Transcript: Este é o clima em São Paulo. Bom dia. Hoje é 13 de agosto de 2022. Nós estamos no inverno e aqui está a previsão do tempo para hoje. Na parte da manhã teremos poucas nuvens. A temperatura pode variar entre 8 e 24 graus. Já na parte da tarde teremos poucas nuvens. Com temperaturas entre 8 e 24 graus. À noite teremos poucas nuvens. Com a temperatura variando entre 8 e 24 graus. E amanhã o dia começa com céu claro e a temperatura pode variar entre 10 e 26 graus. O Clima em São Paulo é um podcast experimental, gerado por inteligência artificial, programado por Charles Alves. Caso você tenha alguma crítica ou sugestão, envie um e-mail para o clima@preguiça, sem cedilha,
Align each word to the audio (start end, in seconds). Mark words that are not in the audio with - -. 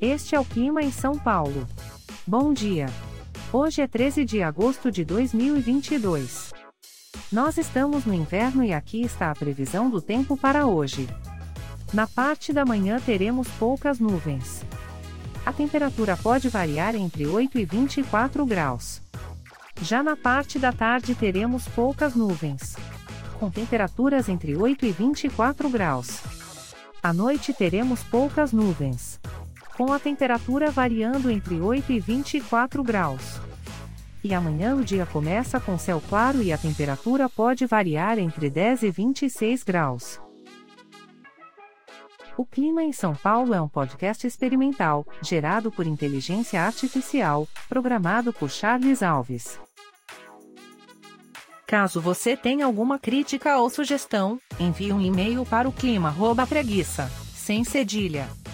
Este 0.00 0.34
é 0.34 0.40
o 0.40 0.44
clima 0.44 0.82
em 0.82 0.92
São 0.92 1.18
Paulo. 1.18 1.66
Bom 2.26 2.52
dia. 2.52 2.86
Hoje 3.50 3.80
é 3.80 3.86
13 3.86 4.26
de 4.26 4.42
agosto 4.42 4.90
de 4.90 5.06
2022. 5.06 6.52
Nós 7.32 7.56
estamos 7.56 8.04
no 8.04 8.12
inverno 8.12 8.62
e 8.62 8.74
aqui 8.74 9.00
está 9.00 9.30
a 9.30 9.34
previsão 9.34 9.88
do 9.88 10.02
tempo 10.02 10.36
para 10.36 10.66
hoje. 10.66 11.08
Na 11.94 12.06
parte 12.06 12.52
da 12.52 12.62
manhã 12.62 13.00
teremos 13.00 13.48
poucas 13.58 13.98
nuvens. 13.98 14.62
A 15.46 15.52
temperatura 15.52 16.14
pode 16.14 16.50
variar 16.50 16.94
entre 16.94 17.26
8 17.26 17.58
e 17.58 17.64
24 17.64 18.44
graus. 18.44 19.00
Já 19.80 20.02
na 20.02 20.14
parte 20.14 20.58
da 20.58 20.72
tarde 20.72 21.14
teremos 21.14 21.66
poucas 21.68 22.14
nuvens. 22.14 22.76
Com 23.40 23.50
temperaturas 23.50 24.28
entre 24.28 24.54
8 24.56 24.84
e 24.84 24.92
24 24.92 25.70
graus. 25.70 26.20
À 27.02 27.14
noite 27.14 27.54
teremos 27.54 28.02
poucas 28.02 28.52
nuvens. 28.52 29.18
Com 29.76 29.92
a 29.92 29.98
temperatura 29.98 30.70
variando 30.70 31.30
entre 31.30 31.60
8 31.60 31.92
e 31.92 32.00
24 32.00 32.82
graus. 32.82 33.38
E 34.24 34.32
amanhã 34.32 34.74
o 34.74 34.82
dia 34.82 35.04
começa 35.04 35.60
com 35.60 35.78
céu 35.78 36.02
claro 36.08 36.42
e 36.42 36.50
a 36.50 36.56
temperatura 36.56 37.28
pode 37.28 37.66
variar 37.66 38.18
entre 38.18 38.48
10 38.48 38.84
e 38.84 38.90
26 38.90 39.62
graus. 39.62 40.18
O 42.38 42.44
Clima 42.46 42.82
em 42.82 42.92
São 42.92 43.14
Paulo 43.14 43.52
é 43.52 43.60
um 43.60 43.68
podcast 43.68 44.26
experimental, 44.26 45.06
gerado 45.22 45.70
por 45.70 45.86
inteligência 45.86 46.62
artificial, 46.62 47.46
programado 47.68 48.32
por 48.32 48.48
Charles 48.48 49.02
Alves. 49.02 49.60
Caso 51.66 52.00
você 52.00 52.34
tenha 52.34 52.64
alguma 52.64 52.98
crítica 52.98 53.58
ou 53.58 53.68
sugestão, 53.68 54.40
envie 54.58 54.92
um 54.92 55.00
e-mail 55.02 55.44
para 55.44 55.68
o 55.68 55.72
clima@preguiça, 55.72 57.10
sem 57.34 57.64
cedilha, 57.64 58.28